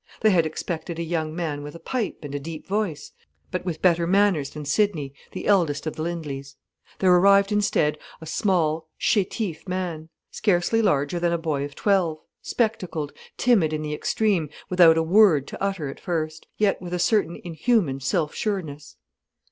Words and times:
They 0.21 0.31
had 0.31 0.47
expected 0.47 0.97
a 0.97 1.03
young 1.03 1.35
man 1.35 1.61
with 1.61 1.75
a 1.75 1.79
pipe 1.79 2.23
and 2.23 2.33
a 2.33 2.39
deep 2.39 2.65
voice, 2.65 3.11
but 3.51 3.63
with 3.65 3.83
better 3.83 4.07
manners 4.07 4.49
than 4.49 4.65
Sidney, 4.65 5.13
the 5.31 5.45
eldest 5.45 5.85
of 5.85 5.95
the 5.95 6.01
Lindleys. 6.01 6.55
There 6.97 7.13
arrived 7.15 7.51
instead 7.51 7.99
a 8.19 8.25
small, 8.25 8.89
chétif 8.99 9.67
man, 9.67 10.09
scarcely 10.31 10.81
larger 10.81 11.19
than 11.19 11.31
a 11.31 11.37
boy 11.37 11.63
of 11.65 11.75
twelve, 11.75 12.17
spectacled, 12.41 13.13
timid 13.37 13.73
in 13.73 13.83
the 13.83 13.93
extreme, 13.93 14.49
without 14.71 14.97
a 14.97 15.03
word 15.03 15.45
to 15.49 15.61
utter 15.63 15.87
at 15.87 15.99
first; 15.99 16.47
yet 16.57 16.81
with 16.81 16.95
a 16.95 16.97
certain 16.97 17.39
inhuman 17.43 17.99
self 17.99 18.33
sureness. 18.33 18.95